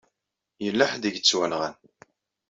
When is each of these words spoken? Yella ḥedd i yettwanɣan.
Yella 0.65 0.85
ḥedd 0.91 1.03
i 1.09 1.11
yettwanɣan. 1.11 1.75